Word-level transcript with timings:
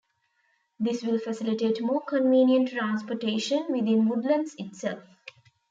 This 0.79 1.03
will 1.03 1.19
facilitate 1.19 1.79
more 1.79 2.01
convenient 2.01 2.69
transportation 2.69 3.67
within 3.69 4.07
Woodlands 4.09 4.55
itself. 4.57 5.03